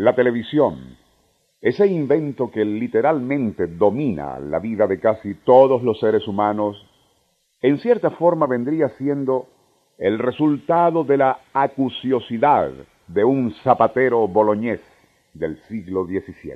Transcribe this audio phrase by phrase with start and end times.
[0.00, 0.96] La televisión,
[1.60, 6.76] ese invento que literalmente domina la vida de casi todos los seres humanos,
[7.62, 9.48] en cierta forma vendría siendo
[9.98, 12.70] el resultado de la acuciosidad
[13.08, 14.80] de un zapatero boloñés
[15.34, 16.54] del siglo XVII.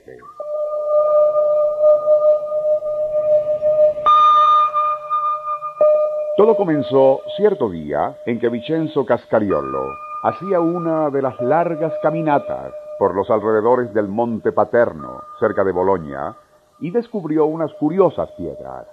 [6.37, 9.89] Todo comenzó cierto día en que Vincenzo Cascariolo
[10.23, 12.73] hacía una de las largas caminatas
[13.03, 16.37] por los alrededores del Monte Paterno, cerca de Boloña,
[16.79, 18.87] y descubrió unas curiosas piedras.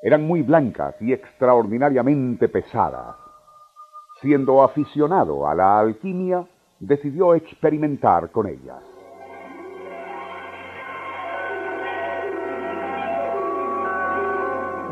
[0.00, 3.16] Eran muy blancas y extraordinariamente pesadas.
[4.20, 6.46] Siendo aficionado a la alquimia,
[6.78, 8.84] decidió experimentar con ellas.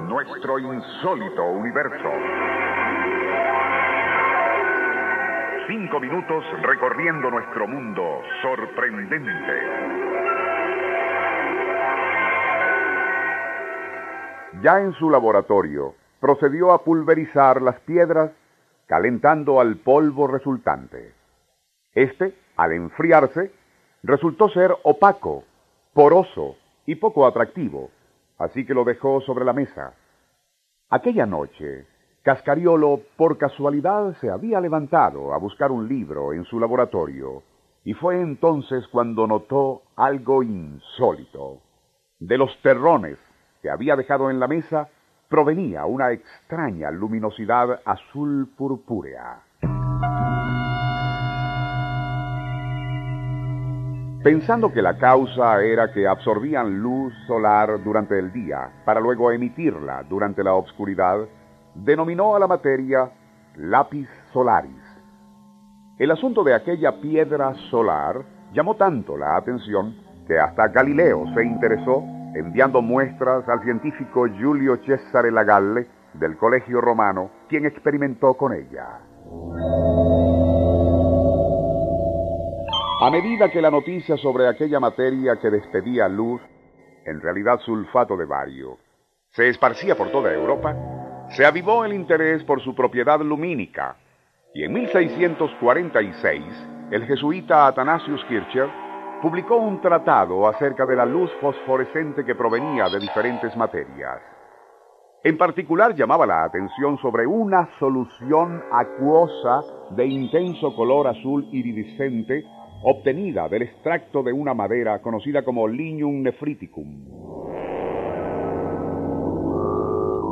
[0.08, 2.53] Nuestro insólito universo.
[5.66, 9.52] Cinco minutos recorriendo nuestro mundo sorprendente.
[14.62, 18.32] Ya en su laboratorio, procedió a pulverizar las piedras
[18.86, 21.14] calentando al polvo resultante.
[21.94, 23.50] Este, al enfriarse,
[24.02, 25.44] resultó ser opaco,
[25.94, 27.90] poroso y poco atractivo,
[28.38, 29.94] así que lo dejó sobre la mesa.
[30.90, 31.86] Aquella noche,
[32.24, 37.42] Cascariolo por casualidad se había levantado a buscar un libro en su laboratorio,
[37.84, 41.58] y fue entonces cuando notó algo insólito.
[42.18, 43.18] De los terrones
[43.60, 44.88] que había dejado en la mesa
[45.28, 49.42] provenía una extraña luminosidad azul purpúrea.
[54.22, 60.02] Pensando que la causa era que absorbían luz solar durante el día para luego emitirla
[60.04, 61.18] durante la obscuridad,
[61.74, 63.10] denominó a la materia
[63.56, 64.82] lápiz solaris.
[65.98, 69.96] El asunto de aquella piedra solar llamó tanto la atención
[70.26, 72.02] que hasta Galileo se interesó
[72.34, 79.00] enviando muestras al científico Giulio Cesare Lagalle del Colegio Romano, quien experimentó con ella.
[83.00, 86.40] A medida que la noticia sobre aquella materia que despedía luz,
[87.04, 88.78] en realidad sulfato de bario,
[89.30, 90.74] se esparcía por toda Europa,
[91.30, 93.96] se avivó el interés por su propiedad lumínica,
[94.54, 96.42] y en 1646
[96.90, 98.68] el jesuita Athanasius Kircher
[99.20, 104.20] publicó un tratado acerca de la luz fosforescente que provenía de diferentes materias.
[105.24, 109.62] En particular llamaba la atención sobre una solución acuosa
[109.96, 112.44] de intenso color azul iridiscente
[112.82, 117.63] obtenida del extracto de una madera conocida como Lignum nephriticum.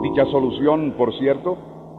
[0.03, 1.57] Dicha solución, por cierto,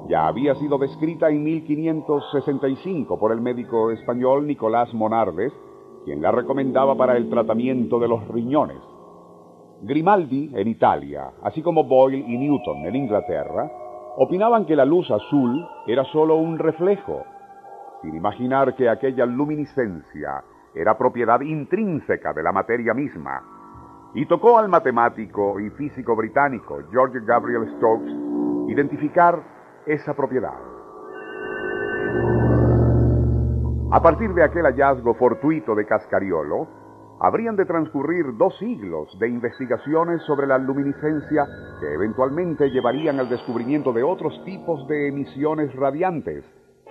[0.10, 5.54] ya había sido descrita en 1565 por el médico español Nicolás Monardes,
[6.04, 8.82] quien la recomendaba para el tratamiento de los riñones.
[9.82, 13.72] Grimaldi, en Italia, así como Boyle y Newton, en Inglaterra,
[14.18, 17.24] opinaban que la luz azul era sólo un reflejo
[18.04, 20.44] sin imaginar que aquella luminiscencia
[20.76, 23.42] era propiedad intrínseca de la materia misma,
[24.16, 28.12] y tocó al matemático y físico británico George Gabriel Stokes
[28.70, 29.42] identificar
[29.86, 30.54] esa propiedad.
[33.92, 36.68] A partir de aquel hallazgo fortuito de Cascariolo,
[37.20, 41.46] habrían de transcurrir dos siglos de investigaciones sobre la luminiscencia
[41.80, 46.44] que eventualmente llevarían al descubrimiento de otros tipos de emisiones radiantes,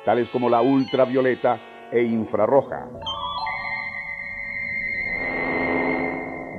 [0.05, 1.59] tales como la ultravioleta
[1.91, 2.89] e infrarroja.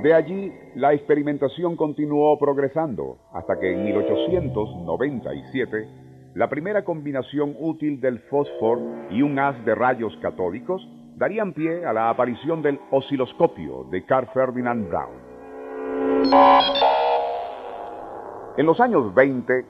[0.04, 5.88] De allí, la experimentación continuó progresando hasta que en 1897
[6.34, 11.94] la primera combinación útil del fósforo y un haz de rayos catódicos darían pie a
[11.94, 15.14] la aparición del osciloscopio de Carl Ferdinand Brown.
[18.58, 19.64] En los años 20,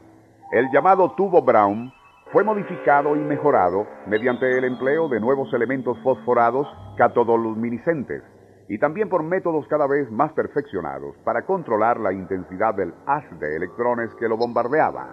[0.50, 1.92] el llamado tubo Brown
[2.32, 8.33] fue modificado y mejorado mediante el empleo de nuevos elementos fosforados catodoluminiscentes
[8.68, 13.56] y también por métodos cada vez más perfeccionados para controlar la intensidad del haz de
[13.56, 15.08] electrones que lo bombardeaba.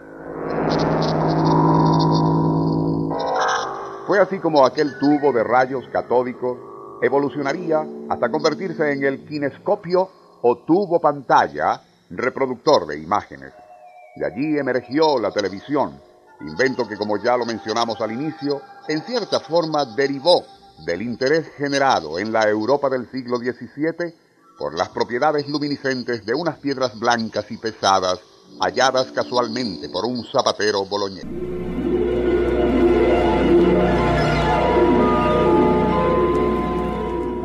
[4.07, 6.57] Fue así como aquel tubo de rayos catódicos
[7.01, 10.09] evolucionaría hasta convertirse en el kinescopio
[10.41, 13.53] o tubo pantalla reproductor de imágenes.
[14.15, 15.99] De allí emergió la televisión,
[16.41, 20.43] invento que como ya lo mencionamos al inicio, en cierta forma derivó
[20.79, 24.15] del interés generado en la Europa del siglo XVII
[24.57, 28.19] por las propiedades luminiscentes de unas piedras blancas y pesadas
[28.59, 31.25] halladas casualmente por un zapatero boloñés.